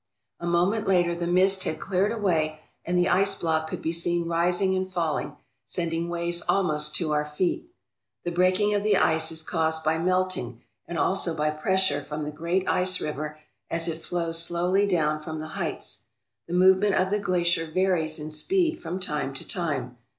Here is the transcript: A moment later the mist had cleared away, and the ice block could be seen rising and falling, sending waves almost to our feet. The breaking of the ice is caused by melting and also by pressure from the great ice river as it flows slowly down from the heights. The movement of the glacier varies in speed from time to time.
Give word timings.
A 0.39 0.47
moment 0.47 0.87
later 0.87 1.13
the 1.13 1.27
mist 1.27 1.63
had 1.65 1.79
cleared 1.79 2.11
away, 2.11 2.59
and 2.83 2.97
the 2.97 3.07
ice 3.07 3.35
block 3.35 3.69
could 3.69 3.83
be 3.83 3.93
seen 3.93 4.27
rising 4.27 4.75
and 4.75 4.91
falling, 4.91 5.37
sending 5.63 6.09
waves 6.09 6.41
almost 6.49 6.95
to 6.95 7.11
our 7.11 7.23
feet. 7.23 7.69
The 8.23 8.31
breaking 8.31 8.73
of 8.73 8.81
the 8.81 8.97
ice 8.97 9.31
is 9.31 9.43
caused 9.43 9.83
by 9.83 9.99
melting 9.99 10.63
and 10.87 10.97
also 10.97 11.35
by 11.35 11.51
pressure 11.51 12.03
from 12.03 12.23
the 12.23 12.31
great 12.31 12.67
ice 12.67 12.99
river 12.99 13.37
as 13.69 13.87
it 13.87 14.03
flows 14.03 14.41
slowly 14.41 14.87
down 14.87 15.21
from 15.21 15.39
the 15.39 15.49
heights. 15.49 16.05
The 16.47 16.53
movement 16.55 16.95
of 16.95 17.11
the 17.11 17.19
glacier 17.19 17.67
varies 17.69 18.17
in 18.17 18.31
speed 18.31 18.81
from 18.81 18.99
time 18.99 19.35
to 19.35 19.47
time. 19.47 19.97